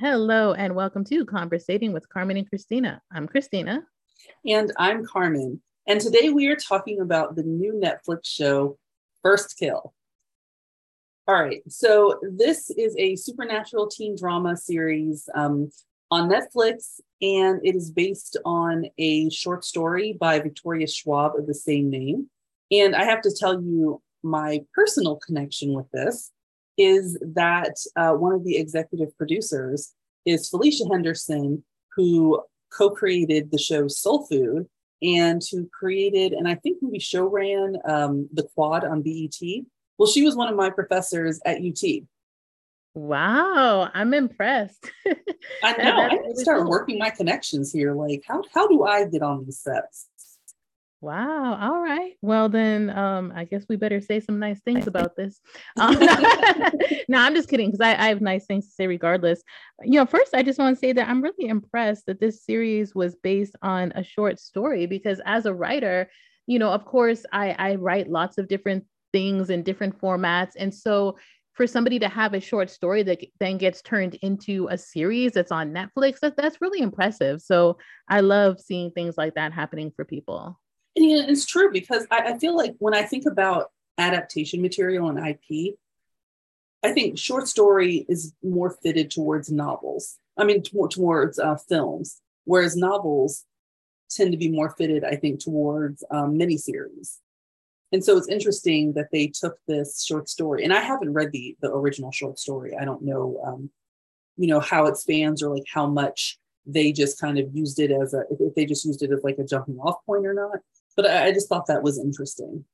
[0.00, 3.02] Hello, and welcome to Conversating with Carmen and Christina.
[3.12, 3.82] I'm Christina.
[4.46, 5.60] And I'm Carmen.
[5.86, 8.78] And today we are talking about the new Netflix show,
[9.22, 9.92] First Kill.
[11.28, 15.70] All right, so this is a supernatural teen drama series um,
[16.10, 21.52] on Netflix, and it is based on a short story by Victoria Schwab of the
[21.52, 22.30] same name.
[22.70, 26.32] And I have to tell you my personal connection with this
[26.78, 29.94] is that uh, one of the executive producers
[30.26, 31.64] is Felicia Henderson,
[31.96, 34.68] who co created the show Soul Food
[35.02, 39.40] and who created, and I think maybe show ran um, The Quad on BET.
[39.98, 42.02] Well, she was one of my professors at UT.
[42.94, 44.90] Wow, I'm impressed.
[45.62, 45.92] I know.
[45.92, 46.70] I need to start cool.
[46.70, 47.94] working my connections here.
[47.94, 50.06] Like, how, how do I get on these sets?
[51.02, 51.58] Wow.
[51.58, 52.12] All right.
[52.20, 55.40] Well, then um, I guess we better say some nice things about this.
[55.78, 55.96] Um,
[57.08, 59.42] no, I'm just kidding because I, I, have nice things to say regardless.
[59.82, 62.94] You know, first, I just want to say that I'm really impressed that this series
[62.94, 66.10] was based on a short story because as a writer,
[66.46, 70.52] you know, of course, I, I write lots of different things in different formats.
[70.58, 71.16] And so
[71.54, 75.52] for somebody to have a short story that then gets turned into a series that's
[75.52, 77.40] on Netflix, that, that's really impressive.
[77.40, 80.58] So I love seeing things like that happening for people.
[81.00, 85.76] It's true because I, I feel like when I think about adaptation material and IP,
[86.82, 90.18] I think short story is more fitted towards novels.
[90.36, 93.44] I mean, t- towards uh, films, whereas novels
[94.10, 97.18] tend to be more fitted, I think, towards um, miniseries.
[97.92, 101.56] And so it's interesting that they took this short story, and I haven't read the
[101.60, 102.76] the original short story.
[102.80, 103.70] I don't know, um,
[104.36, 107.90] you know, how it spans or like how much they just kind of used it
[107.90, 110.60] as a if they just used it as like a jumping off point or not
[110.96, 112.64] but I just thought that was interesting.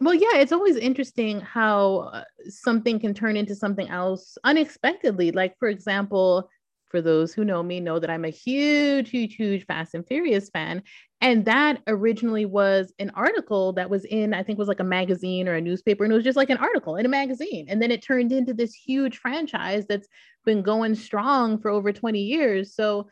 [0.00, 5.30] Well, yeah, it's always interesting how uh, something can turn into something else unexpectedly.
[5.30, 6.50] Like, for example,
[6.94, 10.48] for those who know me, know that I'm a huge, huge, huge Fast and Furious
[10.50, 10.82] fan.
[11.20, 15.48] And that originally was an article that was in, I think, was like a magazine
[15.48, 16.04] or a newspaper.
[16.04, 17.66] And it was just like an article in a magazine.
[17.68, 20.06] And then it turned into this huge franchise that's
[20.44, 22.74] been going strong for over 20 years.
[22.74, 23.08] So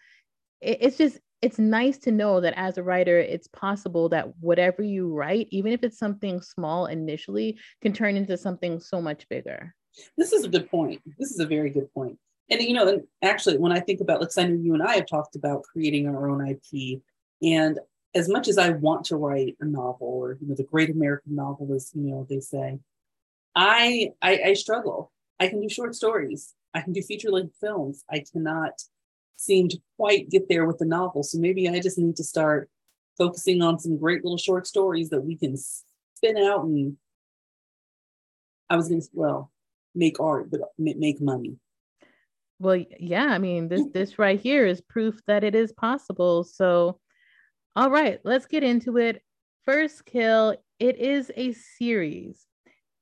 [0.61, 5.13] it's just it's nice to know that as a writer, it's possible that whatever you
[5.13, 9.75] write, even if it's something small initially, can turn into something so much bigger.
[10.17, 11.03] This is a good point.
[11.19, 12.17] This is a very good point.
[12.49, 14.95] And you know, and actually, when I think about, like, I know you and I
[14.95, 17.03] have talked about creating our own IP,
[17.43, 17.79] and
[18.15, 21.35] as much as I want to write a novel or you know, the great American
[21.35, 22.79] novel, as you know, they say,
[23.57, 25.13] I, I I struggle.
[25.41, 26.55] I can do short stories.
[26.73, 28.05] I can do feature length films.
[28.09, 28.81] I cannot
[29.43, 31.23] seem to quite get there with the novel.
[31.23, 32.71] So maybe I just need to start
[33.19, 36.97] focusing on some great little short stories that we can spin out and
[38.71, 39.51] I was going to well
[39.95, 41.57] make art, but make money.
[42.59, 46.45] Well, yeah, I mean this this right here is proof that it is possible.
[46.45, 47.01] So,
[47.77, 49.23] all right, let's get into it.
[49.65, 50.57] First Kill.
[50.79, 52.47] It is a series,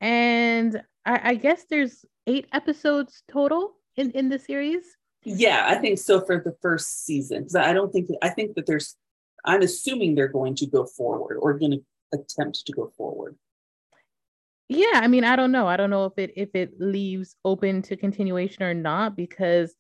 [0.00, 4.84] and I, I guess there's eight episodes total in in the series.
[5.25, 8.54] Yeah, I think so for the first season because I don't think that, I think
[8.54, 8.97] that there's
[9.44, 11.82] I'm assuming they're going to go forward or going to
[12.12, 13.36] attempt to go forward.
[14.69, 15.66] Yeah, I mean, I don't know.
[15.66, 19.75] I don't know if it if it leaves open to continuation or not because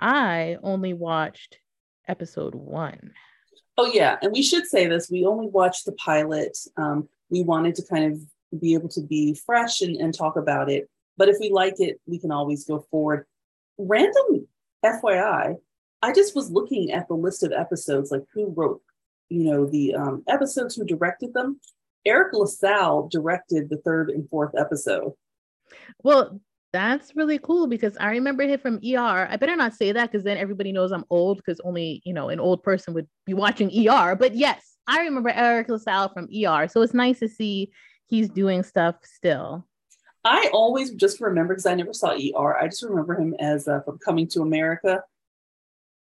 [0.00, 1.58] I only watched
[2.06, 3.12] episode one.
[3.76, 6.56] Oh yeah, and we should say this: we only watched the pilot.
[6.76, 10.70] Um, we wanted to kind of be able to be fresh and, and talk about
[10.70, 10.88] it.
[11.16, 13.26] But if we like it, we can always go forward.
[13.76, 14.46] Random
[14.84, 15.56] FYI,
[16.02, 18.82] I just was looking at the list of episodes, like who wrote,
[19.28, 21.60] you know, the um, episodes, who directed them.
[22.06, 25.12] Eric LaSalle directed the third and fourth episode.
[26.02, 26.40] Well,
[26.72, 29.28] that's really cool because I remember him from ER.
[29.30, 32.28] I better not say that because then everybody knows I'm old because only, you know,
[32.28, 34.14] an old person would be watching ER.
[34.14, 36.68] But yes, I remember Eric LaSalle from ER.
[36.68, 37.72] So it's nice to see
[38.06, 39.66] he's doing stuff still.
[40.24, 42.56] I always just remember because I never saw ER.
[42.56, 45.02] I just remember him as uh, from Coming to America.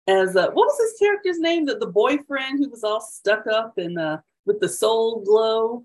[0.06, 1.66] As uh, what was his character's name?
[1.66, 5.84] That the boyfriend who was all stuck up and uh, with the Soul Glo.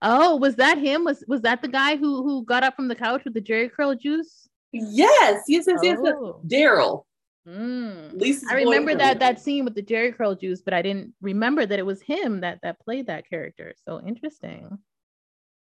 [0.00, 1.04] Oh, was that him?
[1.04, 3.70] Was was that the guy who who got up from the couch with the Jheri
[3.70, 4.48] curl juice?
[4.72, 5.98] Yes, yes, yes, yes.
[6.02, 6.40] Oh.
[6.46, 7.04] Darryl.
[7.46, 8.22] Mm.
[8.48, 9.00] I remember boyfriend.
[9.00, 12.00] that that scene with the Jheri curl juice, but I didn't remember that it was
[12.00, 13.74] him that that played that character.
[13.84, 14.78] So interesting.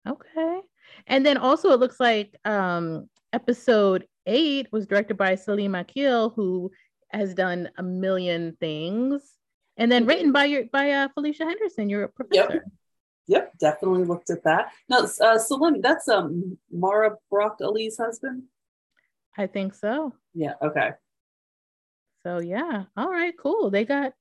[0.07, 0.59] Okay.
[1.07, 6.71] And then also it looks like um, episode eight was directed by Salim Akil, who
[7.09, 9.21] has done a million things,
[9.77, 12.53] and then written by your by uh, Felicia Henderson, your professor.
[12.53, 12.63] Yep.
[13.27, 14.71] Yep, definitely looked at that.
[14.89, 18.43] No, uh, Salim, that's um Mara Brock Akil's husband.
[19.37, 20.13] I think so.
[20.33, 20.53] Yeah.
[20.61, 20.91] Okay.
[22.23, 23.69] So yeah, all right, cool.
[23.69, 24.13] They got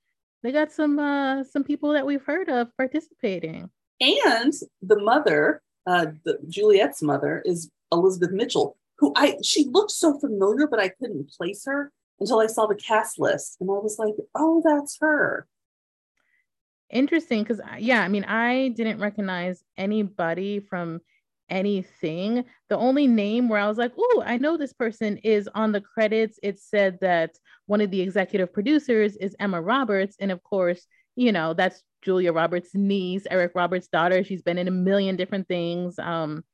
[0.42, 3.70] they got some uh some people that we've heard of participating.
[4.00, 4.52] And
[4.82, 10.66] the mother, uh the Juliet's mother is Elizabeth Mitchell, who I she looked so familiar,
[10.66, 11.90] but I couldn't place her
[12.20, 13.56] until I saw the cast list.
[13.60, 15.46] And I was like, oh, that's her.
[16.90, 21.00] Interesting, because yeah, I mean, I didn't recognize anybody from
[21.50, 22.44] anything.
[22.68, 25.80] The only name where I was like, oh, I know this person is on the
[25.80, 26.38] credits.
[26.42, 27.32] It said that
[27.66, 30.16] one of the executive producers is Emma Roberts.
[30.20, 30.86] And of course,
[31.16, 34.22] you know, that's Julia Roberts' niece, Eric Roberts' daughter.
[34.24, 35.98] She's been in a million different things.
[35.98, 36.44] Um,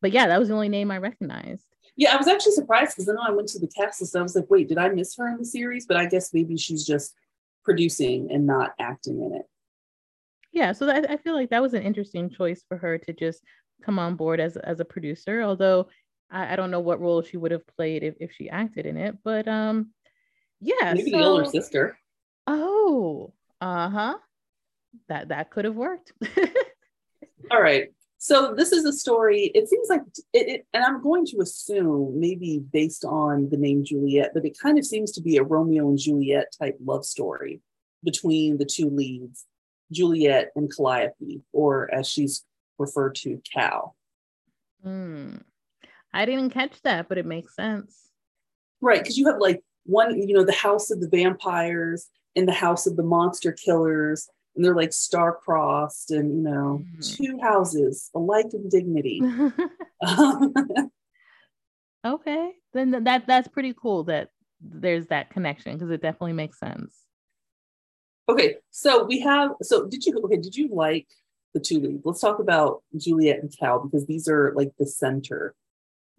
[0.00, 1.64] but yeah, that was the only name I recognized.
[1.96, 4.16] Yeah, I was actually surprised because then I went to the cast list.
[4.16, 5.86] I was like, wait, did I miss her in the series?
[5.86, 7.14] But I guess maybe she's just
[7.64, 9.46] producing and not acting in it.
[10.52, 13.42] Yeah, so that, I feel like that was an interesting choice for her to just
[13.82, 15.42] come on board as as a producer.
[15.42, 15.88] Although
[16.30, 18.96] I, I don't know what role she would have played if, if she acted in
[18.96, 19.92] it, but um,
[20.60, 21.98] yeah, maybe so, the older sister.
[22.46, 24.18] Oh, uh huh.
[25.08, 26.12] That that could have worked.
[27.50, 27.88] All right.
[28.18, 29.50] So this is a story.
[29.52, 30.02] It seems like
[30.32, 34.56] it, it, and I'm going to assume maybe based on the name Juliet, but it
[34.56, 37.60] kind of seems to be a Romeo and Juliet type love story
[38.04, 39.44] between the two leads,
[39.90, 42.44] Juliet and Calliope, or as she's
[42.78, 43.96] referred to Cal.
[44.84, 45.36] Hmm.
[46.12, 48.08] I didn't catch that, but it makes sense.
[48.80, 52.52] Right, because you have like one, you know, the house of the vampires and the
[52.52, 57.16] house of the monster killers, and they're like star-crossed, and you know, mm.
[57.16, 59.22] two houses alike in dignity.
[62.06, 64.28] okay, then that that's pretty cool that
[64.60, 66.96] there's that connection because it definitely makes sense.
[68.28, 69.52] Okay, so we have.
[69.62, 70.20] So did you?
[70.24, 71.08] Okay, did you like
[71.54, 72.04] the two leads.
[72.04, 75.54] Let's talk about Juliet and Cal because these are like the center.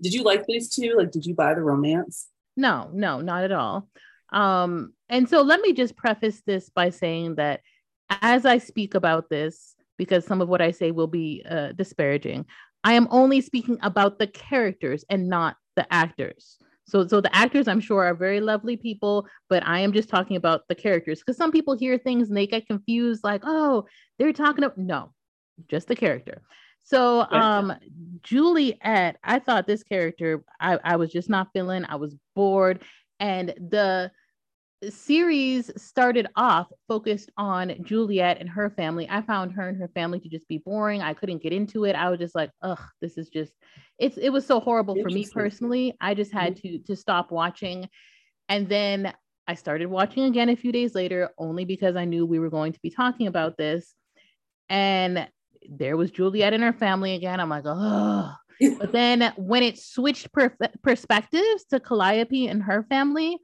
[0.01, 0.95] Did you like these two?
[0.97, 2.27] Like, did you buy the romance?
[2.55, 3.87] No, no, not at all.
[4.31, 7.61] Um, and so let me just preface this by saying that
[8.21, 12.45] as I speak about this, because some of what I say will be uh, disparaging,
[12.83, 16.57] I am only speaking about the characters and not the actors.
[16.85, 20.35] So, so the actors, I'm sure, are very lovely people, but I am just talking
[20.35, 23.85] about the characters because some people hear things and they get confused, like, oh,
[24.19, 25.13] they're talking about no,
[25.69, 26.41] just the character.
[26.83, 27.73] So um
[28.21, 31.85] Juliet, I thought this character I, I was just not feeling.
[31.85, 32.83] I was bored.
[33.19, 34.11] And the
[34.91, 39.07] series started off focused on Juliet and her family.
[39.09, 41.01] I found her and her family to just be boring.
[41.01, 41.95] I couldn't get into it.
[41.95, 43.53] I was just like, ugh, this is just
[43.99, 45.95] it's it was so horrible for me personally.
[46.01, 46.77] I just had mm-hmm.
[46.77, 47.87] to to stop watching.
[48.49, 49.13] And then
[49.47, 52.73] I started watching again a few days later, only because I knew we were going
[52.73, 53.93] to be talking about this.
[54.69, 55.27] And
[55.69, 57.39] there was Juliet and her family again.
[57.39, 58.33] I'm like, oh.
[58.79, 63.37] but then when it switched per- perspectives to Calliope and her family,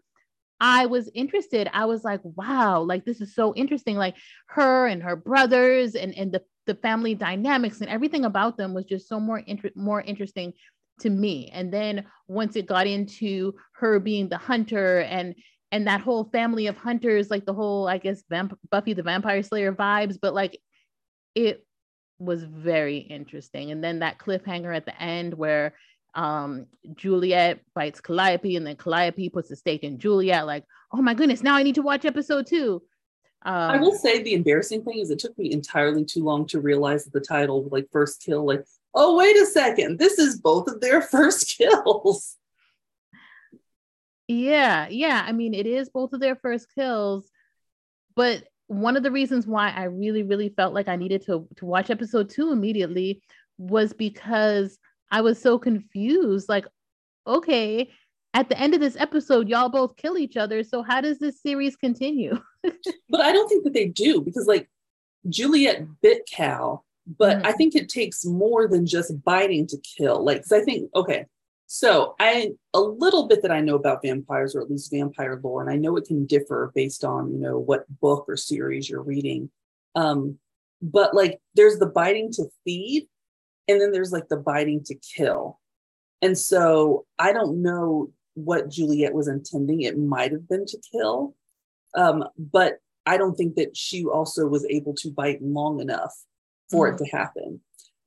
[0.59, 1.69] I was interested.
[1.73, 3.95] I was like, wow, like this is so interesting.
[3.95, 4.15] Like
[4.47, 8.85] her and her brothers and, and the, the family dynamics and everything about them was
[8.85, 10.53] just so more inter- more interesting
[10.99, 11.49] to me.
[11.53, 15.35] And then once it got into her being the hunter and
[15.71, 19.43] and that whole family of hunters, like the whole, I guess, Vamp- Buffy the Vampire
[19.43, 20.59] Slayer vibes, but like
[21.35, 21.63] it
[22.17, 23.71] was very interesting.
[23.71, 25.75] And then that cliffhanger at the end where
[26.15, 26.65] um
[26.95, 31.43] Juliet bites Calliope and then Calliope puts a stake in Juliet, like, oh my goodness,
[31.43, 32.81] now I need to watch episode two.
[33.43, 36.59] Um, I will say the embarrassing thing is it took me entirely too long to
[36.59, 40.67] realize that the title, like first kill, like, oh, wait a second, this is both
[40.67, 42.35] of their first kills.
[44.27, 45.23] Yeah, yeah.
[45.25, 47.29] I mean, it is both of their first kills,
[48.15, 51.65] but one of the reasons why I really, really felt like I needed to, to
[51.65, 53.23] watch episode two immediately
[53.57, 54.77] was because
[55.11, 56.49] I was so confused.
[56.49, 56.65] Like,
[57.25, 57.89] okay,
[58.33, 60.63] at the end of this episode, y'all both kill each other.
[60.63, 62.39] So how does this series continue?
[62.63, 64.69] but I don't think that they do because, like,
[65.27, 66.85] Juliet bit Cal,
[67.17, 67.47] but mm-hmm.
[67.47, 70.23] I think it takes more than just biting to kill.
[70.23, 71.25] Like, because I think, okay,
[71.71, 75.61] so I a little bit that I know about vampires, or at least vampire lore,
[75.61, 79.03] and I know it can differ based on you know what book or series you're
[79.03, 79.51] reading.
[79.93, 80.39] Um,
[80.81, 83.07] but like there's the biting to feed,
[83.69, 85.59] and then there's like the biting to kill.
[86.21, 89.81] And so I don't know what Juliet was intending.
[89.81, 91.35] It might have been to kill,
[91.95, 96.13] um, but I don't think that she also was able to bite long enough
[96.69, 96.93] for mm.
[96.93, 97.61] it to happen.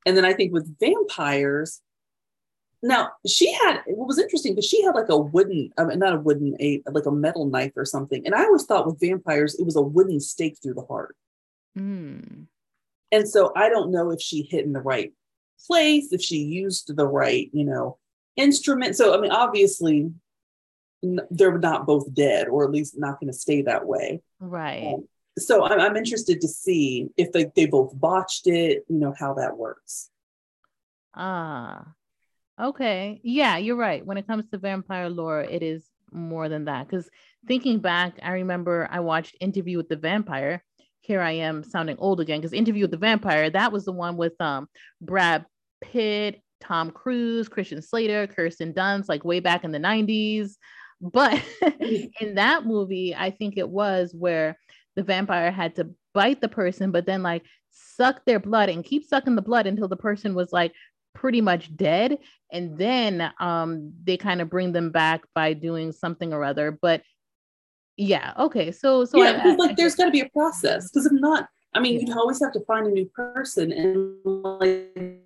[0.05, 1.81] And then I think with vampires,
[2.83, 6.15] now she had what was interesting because she had like a wooden, I mean, not
[6.15, 8.27] a wooden, a like a metal knife or something.
[8.27, 11.17] And I always thought with vampires it was a wooden stake through the heart.
[11.79, 12.47] Mm.
[13.13, 15.13] And so I don't know if she hit in the right
[15.67, 17.99] place, if she used the right, you know,
[18.37, 18.97] instrument.
[18.97, 20.11] So I mean, obviously,
[21.03, 24.23] they're not both dead, or at least not going to stay that way.
[24.41, 24.95] Right.
[24.95, 29.15] Um, so I'm, I'm interested to see if they, they both botched it, you know,
[29.19, 30.11] how that works.
[31.15, 31.89] Ah,
[32.61, 33.21] okay.
[33.25, 34.05] Yeah, you're right.
[34.05, 36.87] When it comes to vampire lore, it is more than that.
[36.87, 37.09] Because
[37.47, 40.63] thinking back, I remember I watched Interview with the Vampire.
[41.03, 44.17] Here I am sounding old again because Interview with the Vampire, that was the one
[44.17, 44.69] with um
[45.01, 45.45] Brad
[45.81, 50.53] Pitt, Tom Cruise, Christian Slater, Kirsten Dunst, like way back in the 90s.
[51.01, 51.43] But
[52.21, 54.57] in that movie, I think it was where
[54.95, 59.05] the vampire had to bite the person, but then like suck their blood and keep
[59.05, 60.73] sucking the blood until the person was like
[61.15, 62.19] pretty much dead.
[62.53, 66.79] And then um they kind of bring them back by doing something or other.
[66.81, 67.03] But
[67.97, 68.73] yeah, okay.
[68.73, 71.81] So so yeah, I, I, like there's gotta be a process because if not, I
[71.81, 72.01] mean, yeah.
[72.01, 75.23] you'd always have to find a new person and like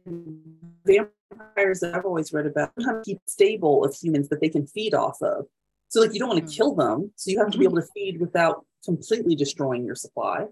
[0.84, 2.72] vampires that I've always read about
[3.04, 5.46] keep stable of humans that they can feed off of.
[5.88, 6.56] So like you don't want to mm.
[6.56, 7.12] kill them.
[7.16, 7.76] So you have to be mm-hmm.
[7.76, 10.46] able to feed without completely destroying your supply.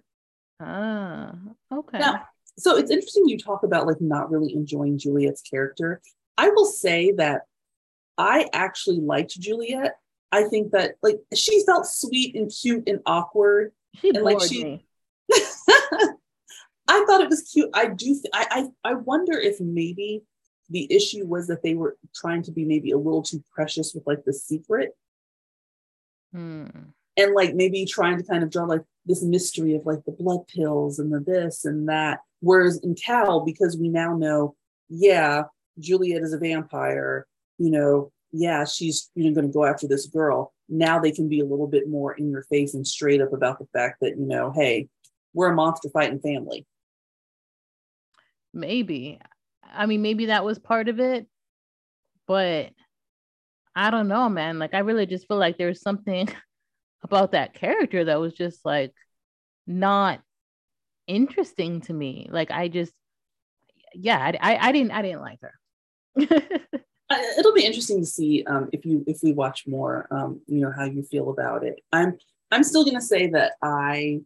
[0.60, 1.34] Ah,
[1.72, 1.98] okay.
[1.98, 2.26] Now,
[2.58, 6.00] so it's interesting you talk about like not really enjoying Juliet's character.
[6.38, 7.42] I will say that
[8.16, 9.96] I actually liked Juliet.
[10.34, 13.72] I think that like she felt sweet and cute and awkward.
[13.96, 14.86] She and like she me.
[16.86, 17.70] I thought it was cute.
[17.74, 20.22] I do I, I I wonder if maybe
[20.70, 24.06] the issue was that they were trying to be maybe a little too precious with
[24.06, 24.94] like the secret
[26.34, 26.66] Hmm.
[27.16, 30.48] And like maybe trying to kind of draw like this mystery of like the blood
[30.48, 32.20] pills and the this and that.
[32.40, 34.56] Whereas in Cal, because we now know,
[34.88, 35.44] yeah,
[35.78, 37.26] Juliet is a vampire,
[37.56, 40.52] you know, yeah, she's you know going to go after this girl.
[40.68, 43.60] Now they can be a little bit more in your face and straight up about
[43.60, 44.88] the fact that, you know, hey,
[45.32, 46.66] we're a monster fighting family.
[48.52, 49.20] Maybe.
[49.62, 51.26] I mean, maybe that was part of it,
[52.26, 52.70] but
[53.76, 54.58] I don't know, man.
[54.58, 56.28] Like I really just feel like there's something
[57.02, 58.92] about that character that was just like
[59.66, 60.20] not
[61.06, 62.28] interesting to me.
[62.30, 62.92] Like I just
[63.92, 65.54] yeah, I I, I didn't I didn't like her.
[67.38, 70.72] It'll be interesting to see um, if you if we watch more, um, you know,
[70.74, 71.76] how you feel about it.
[71.92, 72.16] I'm
[72.50, 74.20] I'm still gonna say that I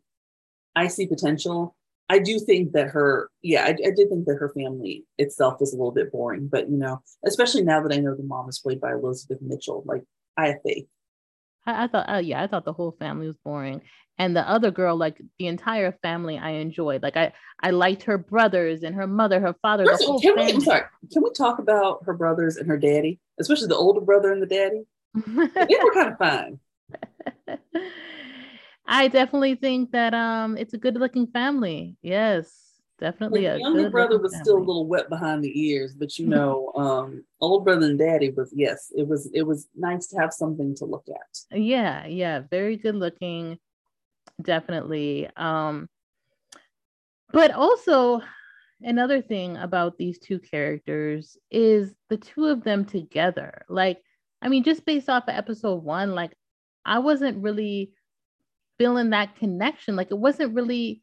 [0.77, 1.77] I see potential
[2.11, 5.73] I do think that her, yeah, I, I did think that her family itself was
[5.73, 8.59] a little bit boring, but you know, especially now that I know the mom is
[8.59, 10.05] played by Elizabeth Mitchell, like
[10.37, 10.87] I have faith.
[11.67, 13.83] I, I thought, uh, yeah, I thought the whole family was boring,
[14.19, 17.03] and the other girl, like the entire family, I enjoyed.
[17.03, 19.85] Like I, I liked her brothers and her mother, her father.
[19.85, 20.53] The whole can family.
[20.53, 20.57] we?
[20.57, 20.83] I'm sorry.
[21.13, 24.47] Can we talk about her brothers and her daddy, especially the older brother and the
[24.47, 24.85] daddy?
[25.15, 26.61] they were kind of fine.
[28.87, 31.97] I definitely think that um it's a good looking family.
[32.03, 32.68] Yes,
[32.99, 33.47] definitely.
[33.47, 34.45] The younger brother was family.
[34.45, 38.31] still a little wet behind the ears, but you know, um, old brother and daddy
[38.31, 41.59] was yes, it was it was nice to have something to look at.
[41.59, 43.59] Yeah, yeah, very good looking,
[44.43, 45.29] definitely.
[45.37, 45.89] Um,
[47.33, 48.23] but also
[48.83, 53.65] another thing about these two characters is the two of them together.
[53.69, 54.01] Like,
[54.41, 56.33] I mean, just based off of episode one, like
[56.85, 57.93] I wasn't really
[58.79, 59.97] feeling that connection.
[59.97, 61.03] Like it wasn't really,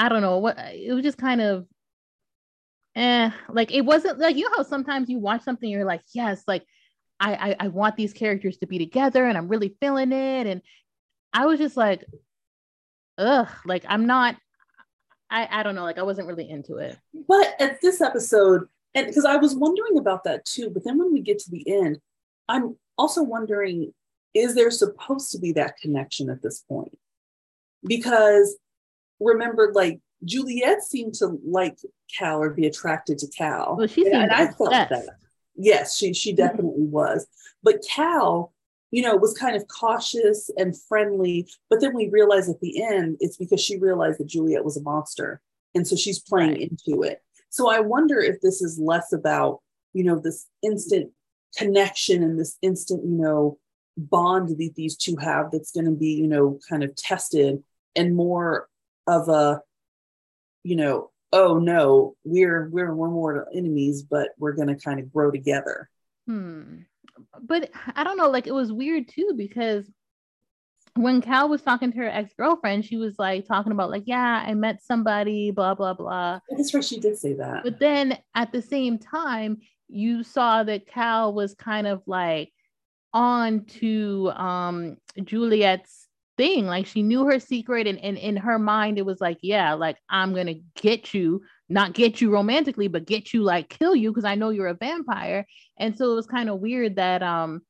[0.00, 1.66] I don't know what it was just kind of
[2.96, 6.42] eh, like it wasn't like you know how sometimes you watch something, you're like, yes,
[6.46, 6.64] like
[7.20, 10.46] I, I I want these characters to be together and I'm really feeling it.
[10.46, 10.62] And
[11.34, 12.02] I was just like,
[13.18, 14.36] ugh, like I'm not
[15.30, 16.96] I, I don't know, like I wasn't really into it.
[17.28, 21.12] But at this episode, and because I was wondering about that too, but then when
[21.12, 21.98] we get to the end,
[22.48, 23.92] I'm also wondering
[24.32, 26.96] is there supposed to be that connection at this point?
[27.84, 28.56] Because
[29.20, 31.78] remember, like Juliet seemed to like
[32.16, 33.76] Cal or be attracted to Cal.
[33.76, 34.92] Well, she seemed and, and I felt that.
[35.56, 36.46] Yes, she she mm-hmm.
[36.46, 37.26] definitely was.
[37.62, 38.52] But Cal,
[38.90, 41.48] you know, was kind of cautious and friendly.
[41.68, 44.82] But then we realize at the end, it's because she realized that Juliet was a
[44.82, 45.40] monster,
[45.74, 46.70] and so she's playing right.
[46.70, 47.22] into it.
[47.50, 49.60] So I wonder if this is less about
[49.92, 51.10] you know this instant
[51.56, 53.58] connection and this instant you know
[53.96, 57.62] bond that these two have that's going to be you know kind of tested
[57.96, 58.68] and more
[59.06, 59.60] of a
[60.62, 65.12] you know oh no we're we're we're more enemies but we're going to kind of
[65.12, 65.88] grow together.
[66.26, 66.80] Hmm.
[67.42, 69.90] But i don't know like it was weird too because
[70.94, 74.54] when cal was talking to her ex-girlfriend she was like talking about like yeah i
[74.54, 76.40] met somebody blah blah blah.
[76.50, 77.62] That's right she did say that.
[77.62, 82.52] But then at the same time you saw that cal was kind of like
[83.12, 85.99] on to um Juliet's
[86.40, 86.66] thing.
[86.66, 89.98] Like she knew her secret, and, and in her mind, it was like, yeah, like
[90.08, 94.24] I'm gonna get you, not get you romantically, but get you like kill you because
[94.24, 95.46] I know you're a vampire.
[95.78, 97.60] And so it was kind of weird that um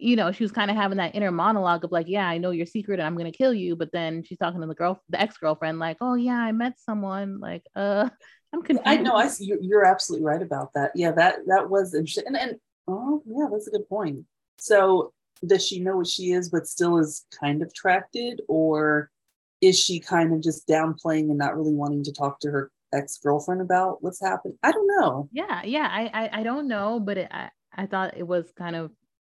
[0.00, 2.50] you know, she was kind of having that inner monologue of like, yeah, I know
[2.50, 3.76] your secret and I'm gonna kill you.
[3.76, 7.38] But then she's talking to the girl, the ex-girlfriend, like, oh yeah, I met someone.
[7.38, 8.08] Like, uh,
[8.52, 8.88] I'm confused.
[8.88, 9.14] I know.
[9.14, 10.90] I you're, you're absolutely right about that.
[10.96, 12.24] Yeah, that that was interesting.
[12.26, 12.56] And and
[12.88, 14.24] oh yeah, that's a good point.
[14.58, 15.12] So
[15.46, 19.10] does she know what she is, but still is kind of attracted, or
[19.60, 23.60] is she kind of just downplaying and not really wanting to talk to her ex-girlfriend
[23.60, 24.54] about what's happened?
[24.62, 25.28] I don't know.
[25.32, 28.76] Yeah, yeah, I I, I don't know, but it, I I thought it was kind
[28.76, 28.90] of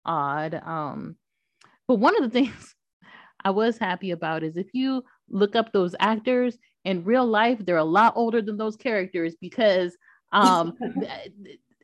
[0.05, 0.55] odd.
[0.55, 1.17] Um,
[1.87, 2.75] but one of the things
[3.45, 7.76] I was happy about is if you look up those actors in real life, they're
[7.76, 9.97] a lot older than those characters because
[10.33, 10.75] um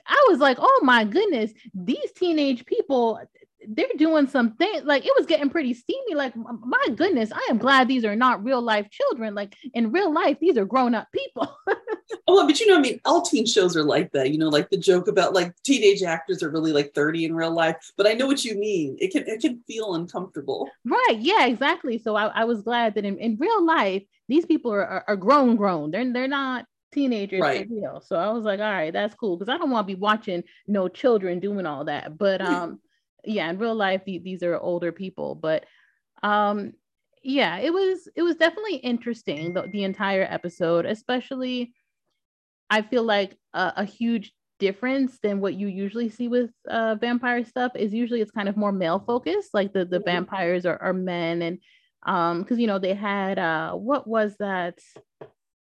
[0.06, 3.20] I was like, oh my goodness, these teenage people,
[3.68, 6.14] they're doing some things like it was getting pretty steamy.
[6.14, 9.34] Like, my goodness, I am glad these are not real life children.
[9.34, 11.56] Like in real life, these are grown up people.
[12.28, 14.30] oh, but you know, I mean, all teen shows are like that.
[14.30, 17.52] You know, like the joke about like teenage actors are really like 30 in real
[17.52, 17.76] life.
[17.96, 18.96] But I know what you mean.
[19.00, 20.68] It can it can feel uncomfortable.
[20.84, 21.18] Right.
[21.18, 21.98] Yeah, exactly.
[21.98, 25.16] So I, I was glad that in, in real life, these people are, are, are
[25.16, 25.90] grown, grown.
[25.90, 27.68] They're they're not teenagers right.
[27.68, 28.00] real.
[28.00, 29.36] So I was like, all right, that's cool.
[29.36, 32.16] Cause I don't want to be watching no children doing all that.
[32.16, 32.80] But um,
[33.26, 35.34] yeah, in real life, the, these are older people.
[35.34, 35.64] But
[36.22, 36.72] um,
[37.22, 41.72] yeah, it was it was definitely interesting the, the entire episode, especially
[42.70, 47.44] I feel like a, a, huge difference than what you usually see with uh, vampire
[47.44, 49.54] stuff is usually it's kind of more male focused.
[49.54, 50.04] Like the the mm-hmm.
[50.04, 51.58] vampires are, are men and
[52.06, 54.78] um because you know they had uh what was that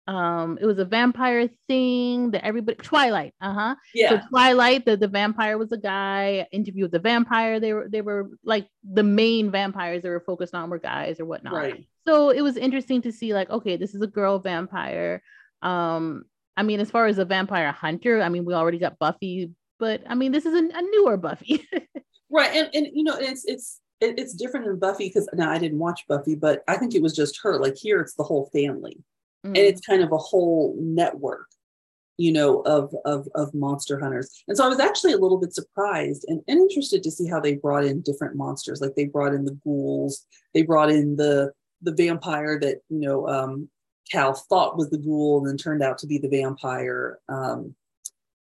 [0.06, 3.74] um it was a vampire thing that everybody twilight uh-huh.
[3.94, 4.10] Yeah.
[4.10, 8.02] So twilight the, the vampire was a guy interview with the vampire they were they
[8.02, 11.54] were like the main vampires they were focused on were guys or whatnot.
[11.54, 11.86] Right.
[12.06, 15.22] So it was interesting to see like okay this is a girl vampire.
[15.62, 19.50] Um i mean as far as a vampire hunter i mean we already got buffy
[19.80, 21.66] but i mean this is a, a newer buffy.
[22.30, 25.78] Right and and you know it's it's it's different than buffy because now i didn't
[25.78, 28.98] watch buffy but i think it was just her like here it's the whole family
[29.44, 29.48] mm.
[29.48, 31.46] and it's kind of a whole network
[32.16, 35.52] you know of of of monster hunters and so i was actually a little bit
[35.52, 39.34] surprised and, and interested to see how they brought in different monsters like they brought
[39.34, 41.50] in the ghouls they brought in the
[41.82, 43.68] the vampire that you know um
[44.10, 47.74] cal thought was the ghoul and then turned out to be the vampire um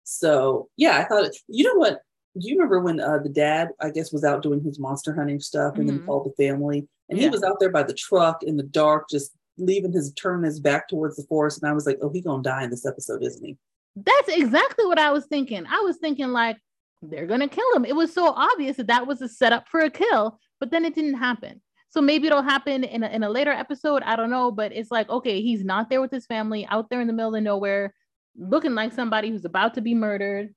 [0.03, 2.01] so yeah i thought you know what
[2.39, 5.39] do you remember when uh, the dad i guess was out doing his monster hunting
[5.39, 5.97] stuff and mm-hmm.
[5.97, 7.25] then called the family and yeah.
[7.25, 10.59] he was out there by the truck in the dark just leaving his turn his
[10.59, 13.23] back towards the forest, and I was like, oh, he gonna die in this episode,
[13.23, 13.57] isn't he?
[13.95, 15.65] That's exactly what I was thinking.
[15.65, 16.57] I was thinking like
[17.01, 17.85] they're gonna kill him.
[17.85, 20.95] It was so obvious that that was a setup for a kill, but then it
[20.95, 21.61] didn't happen.
[21.89, 24.03] So maybe it'll happen in a, in a later episode.
[24.03, 27.01] I don't know, but it's like okay, he's not there with his family, out there
[27.01, 27.93] in the middle of nowhere,
[28.37, 30.53] looking like somebody who's about to be murdered.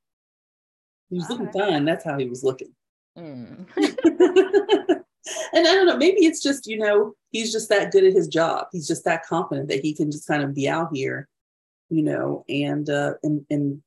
[1.09, 1.85] He was looking fine.
[1.85, 2.75] That's how he was looking.
[3.19, 3.67] Mm.
[5.53, 8.29] and I don't know, maybe it's just, you know, he's just that good at his
[8.29, 8.67] job.
[8.73, 11.29] He's just that confident that he can just kind of be out here,
[11.89, 13.83] you know, and uh and and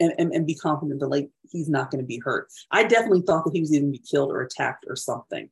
[0.00, 2.48] and, and, be confident that like he's not going to be hurt.
[2.70, 5.50] I definitely thought that he was even be killed or attacked or something.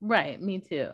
[0.00, 0.90] Right, me too.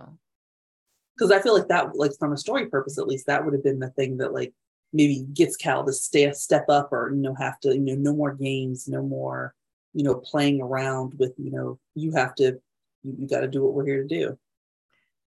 [1.17, 3.63] Because I feel like that, like from a story purpose at least, that would have
[3.63, 4.53] been the thing that like
[4.93, 8.13] maybe gets Cal to stay step up or you know have to you know no
[8.13, 9.55] more games, no more
[9.93, 12.61] you know playing around with you know you have to
[13.03, 14.39] you, you got to do what we're here to do.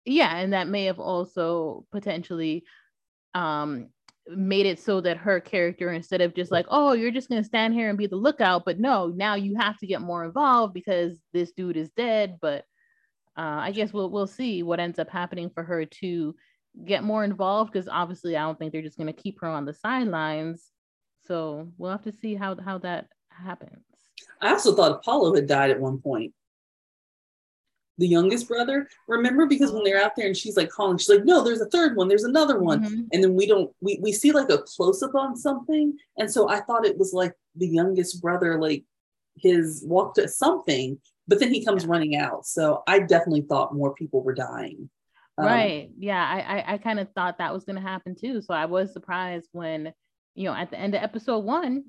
[0.05, 2.63] Yeah and that may have also potentially
[3.33, 3.89] um
[4.27, 7.47] made it so that her character instead of just like oh you're just going to
[7.47, 10.73] stand here and be the lookout but no now you have to get more involved
[10.73, 12.63] because this dude is dead but
[13.37, 16.33] uh, i guess we'll we'll see what ends up happening for her to
[16.85, 19.65] get more involved because obviously i don't think they're just going to keep her on
[19.65, 20.71] the sidelines.
[21.25, 23.85] So we'll have to see how how that happens.
[24.41, 26.33] I also thought apollo had died at one point
[27.97, 28.87] the youngest brother.
[29.07, 31.69] Remember, because when they're out there and she's like calling, she's like, "No, there's a
[31.69, 32.07] third one.
[32.07, 33.01] There's another one." Mm-hmm.
[33.11, 36.49] And then we don't we we see like a close up on something, and so
[36.49, 38.83] I thought it was like the youngest brother, like
[39.35, 42.45] his walked to something, but then he comes running out.
[42.45, 44.89] So I definitely thought more people were dying.
[45.37, 45.89] Um, right.
[45.97, 46.23] Yeah.
[46.23, 48.41] I I, I kind of thought that was going to happen too.
[48.41, 49.93] So I was surprised when
[50.35, 51.85] you know at the end of episode one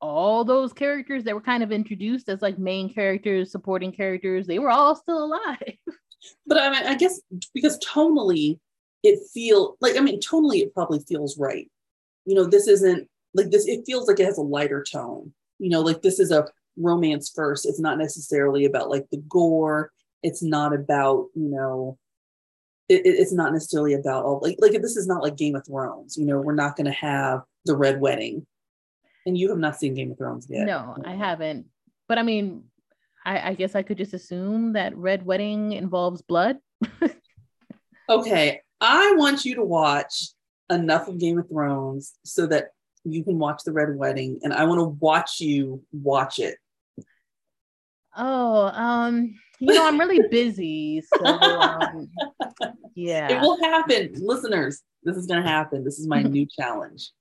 [0.00, 4.58] all those characters that were kind of introduced as like main characters, supporting characters, they
[4.58, 5.76] were all still alive.
[6.46, 7.20] but I mean, I guess
[7.54, 8.58] because tonally
[9.02, 11.70] it feel like I mean tonally it probably feels right.
[12.24, 15.32] You know, this isn't like this, it feels like it has a lighter tone.
[15.58, 17.66] You know, like this is a romance first.
[17.66, 19.92] It's not necessarily about like the gore.
[20.22, 21.98] It's not about, you know,
[22.88, 26.16] it, it's not necessarily about all like like this is not like Game of Thrones.
[26.16, 28.46] You know, we're not gonna have the red wedding
[29.30, 30.66] and you have not seen Game of Thrones yet.
[30.66, 31.66] No, I haven't.
[32.08, 32.64] But I mean,
[33.24, 36.58] I, I, guess I could just assume that Red Wedding involves blood.
[38.10, 40.30] okay, I want you to watch
[40.68, 42.70] enough of Game of Thrones so that
[43.04, 46.58] you can watch the Red Wedding, and I want to watch you watch it.
[48.16, 51.02] Oh, um, you know, I'm really busy.
[51.02, 52.08] So um,
[52.96, 53.30] yeah.
[53.30, 54.12] It will happen.
[54.16, 55.84] Listeners, this is gonna happen.
[55.84, 57.12] This is my new challenge.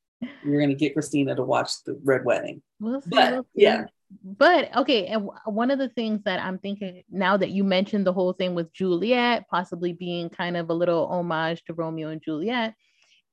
[0.46, 2.62] We're gonna get Christina to watch the Red Wedding.
[2.80, 3.86] We'll see, but we'll yeah.
[4.24, 8.14] But okay, and one of the things that I'm thinking now that you mentioned the
[8.14, 12.74] whole thing with Juliet possibly being kind of a little homage to Romeo and Juliet,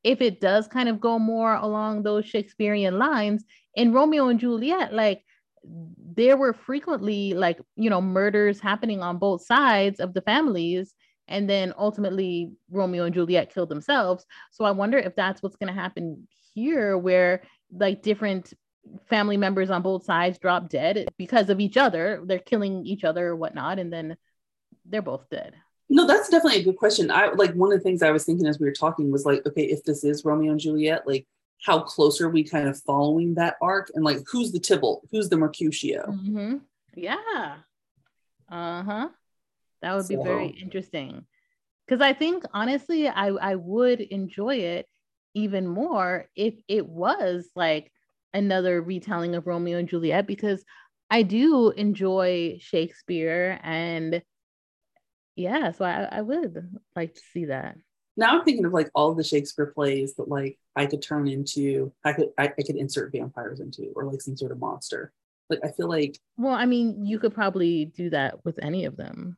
[0.04, 3.44] if it does kind of go more along those Shakespearean lines
[3.74, 5.22] in Romeo and Juliet, like
[6.14, 10.94] there were frequently like you know murders happening on both sides of the families
[11.28, 15.72] and then ultimately romeo and juliet killed themselves so i wonder if that's what's going
[15.72, 18.52] to happen here where like different
[19.08, 23.28] family members on both sides drop dead because of each other they're killing each other
[23.28, 24.16] or whatnot and then
[24.86, 25.54] they're both dead
[25.88, 28.46] no that's definitely a good question i like one of the things i was thinking
[28.46, 31.26] as we were talking was like okay if this is romeo and juliet like
[31.62, 35.28] how close are we kind of following that arc and like who's the Tybalt, who's
[35.28, 36.06] the Mercutio?
[36.06, 36.56] Mm-hmm.
[36.94, 37.56] Yeah.
[38.50, 39.08] Uh huh.
[39.82, 40.16] That would so.
[40.16, 41.24] be very interesting.
[41.86, 44.88] Because I think honestly, I I would enjoy it
[45.36, 47.92] even more if it was like
[48.34, 50.64] another retelling of Romeo and Juliet because
[51.10, 54.22] I do enjoy Shakespeare and
[55.36, 57.76] yeah, so I, I would like to see that
[58.16, 61.92] now I'm thinking of like all the Shakespeare plays that like I could turn into,
[62.04, 65.12] I could I, I, could insert vampires into, or like some sort of monster.
[65.50, 66.18] Like I feel like.
[66.36, 69.36] Well, I mean, you could probably do that with any of them.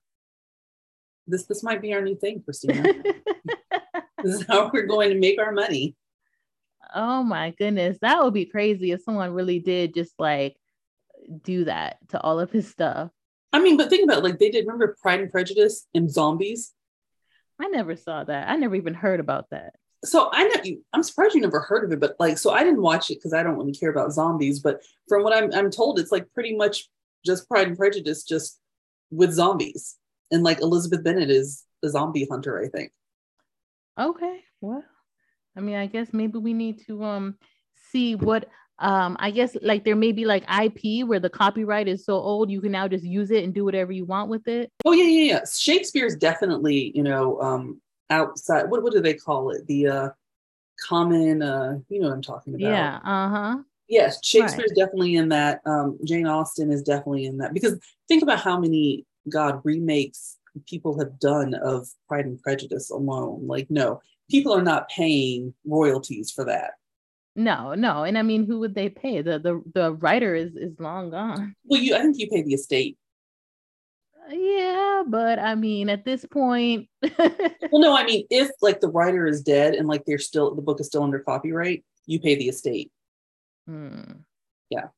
[1.27, 3.03] This this might be our new thing, Christina.
[4.23, 5.95] This is how we're going to make our money.
[6.95, 10.57] Oh my goodness, that would be crazy if someone really did just like
[11.43, 13.11] do that to all of his stuff.
[13.53, 14.67] I mean, but think about it, like they did.
[14.67, 16.73] Remember Pride and Prejudice and Zombies?
[17.61, 18.49] I never saw that.
[18.49, 19.75] I never even heard about that.
[20.05, 22.63] So I know you, I'm surprised you never heard of it, but like, so I
[22.63, 24.61] didn't watch it because I don't really care about zombies.
[24.61, 26.89] But from what I'm, I'm told, it's like pretty much
[27.27, 28.61] just Pride and Prejudice, just
[29.11, 29.97] with zombies.
[30.31, 32.93] And like Elizabeth Bennet is a zombie hunter, I think.
[33.99, 34.41] Okay.
[34.61, 34.85] Well,
[35.57, 37.37] I mean, I guess maybe we need to um
[37.91, 38.49] see what
[38.81, 42.51] um i guess like there may be like ip where the copyright is so old
[42.51, 45.05] you can now just use it and do whatever you want with it oh yeah
[45.05, 47.81] yeah yeah shakespeare's definitely you know um
[48.11, 50.09] outside what, what do they call it the uh
[50.87, 53.57] common uh you know what i'm talking about yeah uh-huh
[53.89, 54.87] yes shakespeare's right.
[54.87, 59.05] definitely in that um jane austen is definitely in that because think about how many
[59.29, 64.89] god remakes people have done of pride and prejudice alone like no people are not
[64.89, 66.73] paying royalties for that
[67.39, 69.23] no, no, and I mean, who would they pay?
[69.23, 71.55] The the the writer is is long gone.
[71.65, 72.99] Well, you I think you pay the estate.
[74.29, 76.89] Yeah, but I mean, at this point.
[77.19, 80.63] well, no, I mean, if like the writer is dead and like they're still the
[80.63, 82.91] book is still under copyright, you pay the estate.
[83.69, 84.03] Hmm.
[84.69, 84.89] Yeah.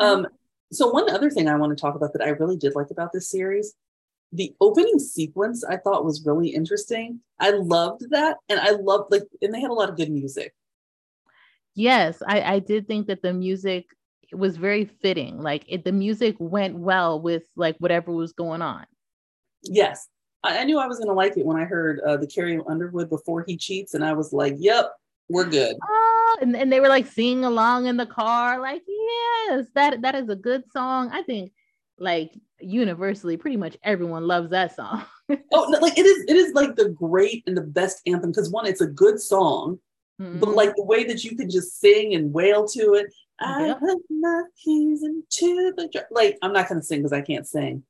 [0.00, 0.26] Um.
[0.72, 3.12] So one other thing I want to talk about that I really did like about
[3.12, 3.74] this series
[4.32, 7.20] the opening sequence I thought was really interesting.
[7.38, 8.38] I loved that.
[8.48, 10.52] And I loved like, and they had a lot of good music
[11.76, 13.86] yes, I, I did think that the music
[14.32, 15.40] was very fitting.
[15.40, 18.86] Like it, the music went well with like whatever was going on.
[19.62, 20.08] Yes,
[20.42, 22.60] I, I knew I was going to like it when I heard uh, the Carrie
[22.66, 24.90] Underwood before he cheats, and I was like, "Yep,
[25.28, 29.66] we're good." Oh, and, and they were like singing along in the car, like, "Yes,
[29.74, 31.52] that that is a good song." I think
[31.98, 35.04] like universally, pretty much everyone loves that song.
[35.30, 38.50] oh, no, like it is, it is like the great and the best anthem because
[38.50, 39.78] one, it's a good song
[40.20, 40.40] Mm-hmm.
[40.40, 43.98] But like the way that you can just sing and wail to it, I put
[44.08, 46.06] my keys into the dr-.
[46.10, 47.82] like I'm not gonna sing because I can't sing,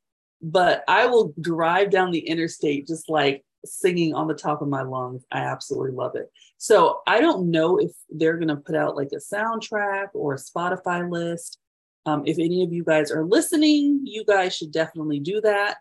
[0.42, 4.82] but I will drive down the interstate just like singing on the top of my
[4.82, 5.24] lungs.
[5.30, 6.30] I absolutely love it.
[6.58, 11.08] So I don't know if they're gonna put out like a soundtrack or a Spotify
[11.08, 11.58] list.
[12.06, 15.78] Um, if any of you guys are listening, you guys should definitely do that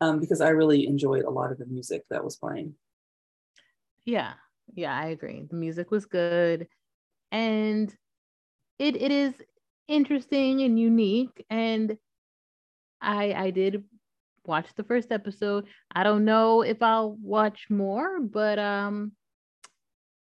[0.00, 2.74] um, because I really enjoyed a lot of the music that was playing.
[4.04, 4.32] Yeah,
[4.74, 5.46] yeah, I agree.
[5.48, 6.66] The music was good.
[7.30, 7.94] And
[8.80, 9.34] it it is
[9.86, 11.46] interesting and unique.
[11.48, 11.96] And
[13.00, 13.84] I I did
[14.44, 15.66] watch the first episode.
[15.94, 19.12] I don't know if I'll watch more, but um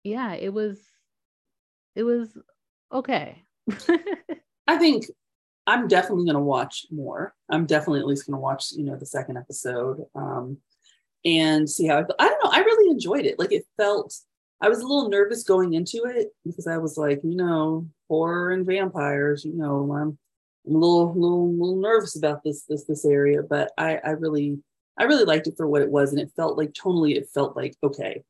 [0.03, 0.79] yeah, it was
[1.95, 2.37] it was
[2.93, 3.43] okay.
[4.67, 5.05] I think
[5.67, 7.33] I'm definitely going to watch more.
[7.49, 10.05] I'm definitely at least going to watch, you know, the second episode.
[10.13, 10.57] Um,
[11.25, 12.15] and see how I feel.
[12.19, 12.51] I don't know.
[12.51, 13.39] I really enjoyed it.
[13.39, 14.15] Like it felt,
[14.61, 18.51] I was a little nervous going into it because I was like, you know, horror
[18.51, 20.17] and vampires, you know, I'm
[20.67, 24.57] I'm a little, little, little nervous about this, this, this area, but I, I really,
[24.97, 27.55] I really liked it for what it was, and it felt like tonally, it felt
[27.55, 28.23] like okay,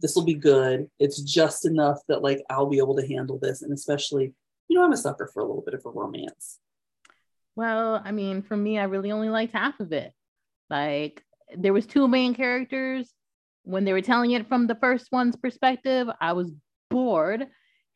[0.00, 0.88] this will be good.
[0.98, 4.34] It's just enough that like I'll be able to handle this, and especially,
[4.68, 6.58] you know, I'm a sucker for a little bit of a romance.
[7.56, 10.12] Well, I mean, for me, I really only liked half of it.
[10.68, 11.22] Like
[11.56, 13.10] there was two main characters.
[13.64, 16.52] When they were telling it from the first one's perspective, I was
[16.90, 17.46] bored.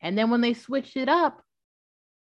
[0.01, 1.41] And then when they switched it up,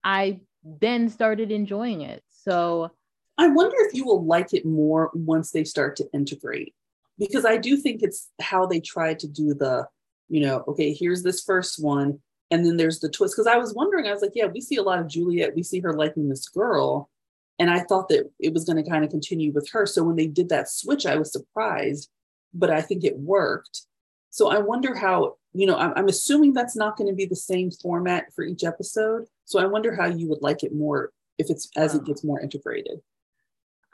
[0.04, 2.24] I then started enjoying it.
[2.32, 2.90] So
[3.38, 6.74] I wonder if you will like it more once they start to integrate.
[7.20, 9.88] Because I do think it's how they try to do the,
[10.30, 12.20] you know, okay, here's this first one.
[12.52, 13.36] And then there's the twist.
[13.36, 15.56] Because I was wondering, I was like, yeah, we see a lot of Juliet.
[15.56, 17.10] We see her liking this girl.
[17.58, 19.86] And I thought that it was going to kind of continue with her.
[19.86, 22.10] So when they did that switch, I was surprised,
[22.54, 23.84] but I think it worked.
[24.30, 27.36] So I wonder how, you know, I'm, I'm assuming that's not going to be the
[27.36, 29.26] same format for each episode.
[29.46, 32.42] So I wonder how you would like it more if it's as it gets more
[32.42, 33.00] integrated.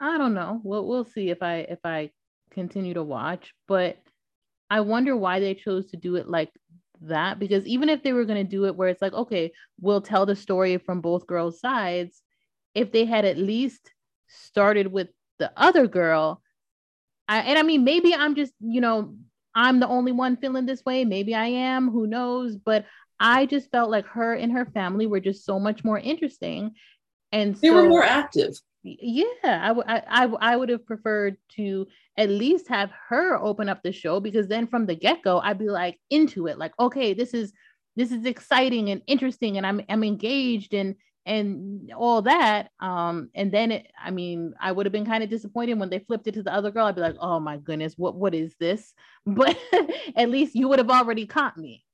[0.00, 0.60] I don't know.
[0.64, 2.10] We'll we'll see if I if I
[2.50, 3.98] continue to watch, but
[4.68, 6.50] I wonder why they chose to do it like
[7.02, 10.00] that because even if they were going to do it where it's like okay, we'll
[10.00, 12.20] tell the story from both girls' sides,
[12.74, 13.92] if they had at least
[14.28, 15.08] started with
[15.38, 16.42] the other girl,
[17.28, 19.14] I, and I mean, maybe I'm just, you know,
[19.54, 21.04] I'm the only one feeling this way.
[21.04, 22.56] Maybe I am, who knows?
[22.56, 22.86] But
[23.20, 26.72] I just felt like her and her family were just so much more interesting.
[27.30, 28.54] And they so, were more active.
[28.82, 31.86] Yeah, I, w- I, I, I would have preferred to
[32.18, 35.58] at least have her open up the show because then from the get go, I'd
[35.58, 36.58] be like into it.
[36.58, 37.52] Like, okay, this is
[37.94, 42.70] this is exciting and interesting, and I'm I'm engaged and and all that.
[42.80, 46.00] Um, and then it, I mean, I would have been kind of disappointed when they
[46.00, 46.86] flipped it to the other girl.
[46.86, 48.92] I'd be like, oh my goodness, what what is this?
[49.24, 49.56] But
[50.16, 51.84] at least you would have already caught me.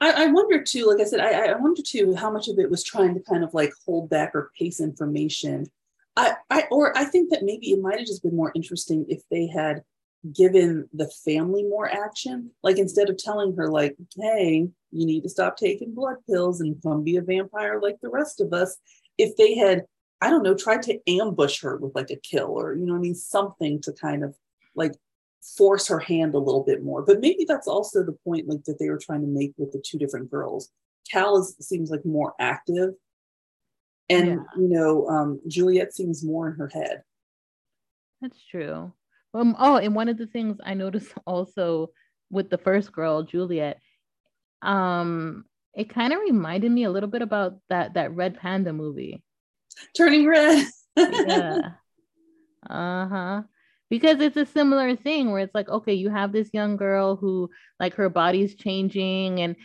[0.00, 2.70] I, I wonder too, like I said, I, I wonder too how much of it
[2.70, 5.66] was trying to kind of like hold back or pace information.
[6.16, 9.22] I, I or I think that maybe it might have just been more interesting if
[9.30, 9.82] they had
[10.30, 12.50] given the family more action.
[12.62, 16.80] Like instead of telling her, like, hey, you need to stop taking blood pills and
[16.82, 18.76] come be a vampire like the rest of us.
[19.18, 19.82] If they had,
[20.20, 22.98] I don't know, tried to ambush her with like a kill or, you know, I
[22.98, 24.36] mean, something to kind of
[24.76, 24.92] like
[25.56, 27.02] force her hand a little bit more.
[27.02, 29.82] But maybe that's also the point like that they were trying to make with the
[29.84, 30.70] two different girls.
[31.10, 32.90] Cal is, seems like more active.
[34.08, 34.36] And yeah.
[34.56, 37.02] you know, um, Juliet seems more in her head.
[38.20, 38.92] That's true.
[39.34, 41.90] Um, oh, and one of the things I noticed also
[42.30, 43.80] with the first girl, Juliet,
[44.62, 49.22] um, it kind of reminded me a little bit about that that Red Panda movie.
[49.96, 50.66] Turning red.
[50.96, 51.58] yeah.
[52.70, 53.42] Uh-huh.
[53.90, 57.50] Because it's a similar thing where it's like, okay, you have this young girl who
[57.80, 59.56] like her body's changing and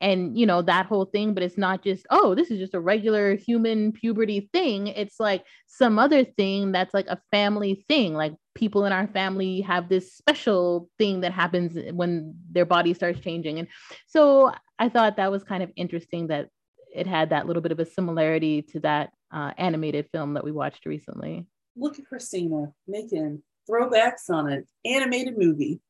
[0.00, 2.80] and you know that whole thing but it's not just oh this is just a
[2.80, 4.88] regular human puberty thing.
[4.88, 9.60] It's like some other thing that's like a family thing like people in our family
[9.60, 13.68] have this special thing that happens when their body starts changing and
[14.06, 16.48] so i thought that was kind of interesting that
[16.94, 20.50] it had that little bit of a similarity to that uh, animated film that we
[20.50, 21.46] watched recently.
[21.76, 25.80] Look at christina making throwbacks on an animated movie.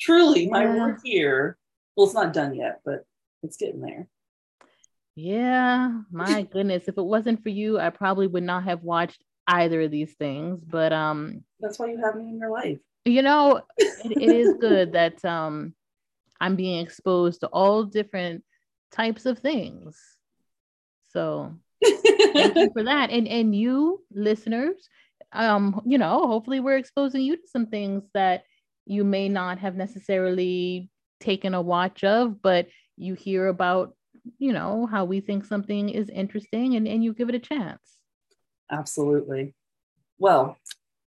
[0.00, 1.56] Truly my work here
[1.96, 3.04] well it's not done yet but
[3.42, 4.08] it's getting there.
[5.14, 6.88] Yeah, my goodness.
[6.88, 10.64] If it wasn't for you, I probably would not have watched either of these things.
[10.64, 12.78] But um that's why you have me in your life.
[13.04, 15.74] You know, it, it is good that um
[16.40, 18.42] I'm being exposed to all different
[18.90, 20.00] types of things.
[21.10, 23.10] So thank you for that.
[23.10, 24.88] And and you listeners,
[25.32, 28.44] um, you know, hopefully we're exposing you to some things that
[28.86, 30.90] you may not have necessarily
[31.22, 33.94] taken a watch of, but you hear about,
[34.38, 37.80] you know, how we think something is interesting and, and you give it a chance.
[38.70, 39.54] Absolutely.
[40.18, 40.56] Well,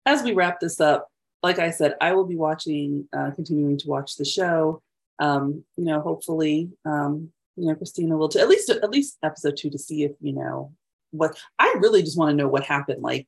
[0.05, 1.09] as we wrap this up,
[1.43, 4.81] like I said, I will be watching, uh, continuing to watch the show.
[5.19, 9.55] Um, you know, hopefully, um, you know, Christina will t- at least at least episode
[9.57, 10.73] two to see if you know
[11.11, 11.37] what.
[11.57, 13.01] I really just want to know what happened.
[13.01, 13.27] Like,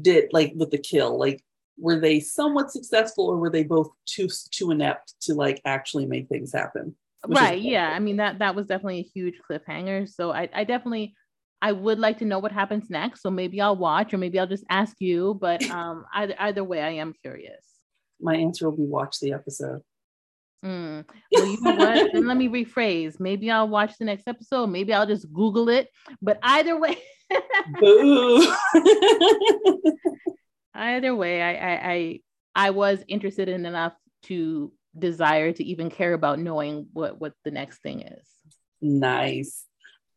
[0.00, 1.42] did like with the kill, like
[1.76, 6.28] were they somewhat successful or were they both too too inept to like actually make
[6.28, 6.94] things happen?
[7.28, 11.14] right yeah i mean that that was definitely a huge cliffhanger so I, I definitely
[11.62, 14.46] i would like to know what happens next so maybe i'll watch or maybe i'll
[14.46, 17.64] just ask you but um either either way i am curious
[18.20, 19.80] my answer will be watch the episode
[20.64, 21.04] mm.
[21.32, 24.92] well you know what then let me rephrase maybe i'll watch the next episode maybe
[24.92, 25.88] i'll just google it
[26.20, 26.96] but either way
[30.74, 32.20] either way I, I i
[32.54, 37.50] i was interested in enough to desire to even care about knowing what what the
[37.50, 38.26] next thing is.
[38.80, 39.64] Nice.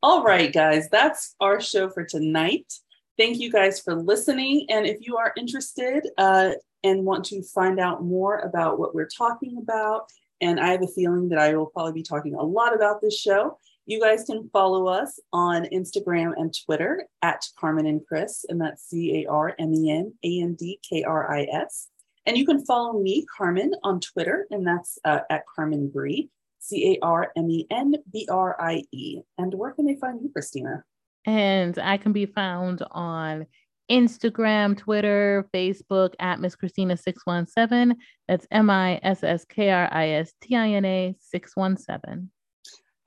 [0.04, 2.72] All right guys that's our show for tonight.
[3.18, 4.68] Thank you guys for listening.
[4.70, 6.52] And if you are interested uh,
[6.84, 10.08] and want to find out more about what we're talking about,
[10.40, 13.20] and I have a feeling that I will probably be talking a lot about this
[13.20, 18.60] show, you guys can follow us on Instagram and Twitter at Carmen and Kris, and
[18.60, 21.88] that's C A R M E N A N D K R I S.
[22.26, 26.96] And you can follow me, Carmen, on Twitter, and that's uh, at Carmen Brie, C
[27.02, 29.22] A R M E N B R I E.
[29.38, 30.82] And where can they find you, Kristina?
[31.26, 33.46] And I can be found on
[33.90, 37.98] Instagram, Twitter, Facebook at Miss Kristina 617.
[38.28, 42.30] That's M I S S K R I S T I N A 617.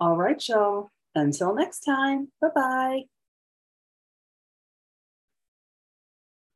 [0.00, 0.90] All right, y'all.
[1.14, 2.28] Until next time.
[2.40, 3.02] Bye bye.